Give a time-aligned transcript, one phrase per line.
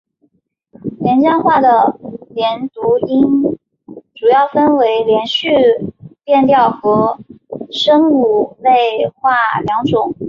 [0.99, 1.95] 连江话的
[2.31, 3.53] 连读音变
[4.15, 5.93] 主要分为连读
[6.25, 7.19] 变调和
[7.69, 9.31] 声母类化
[9.63, 10.15] 两种。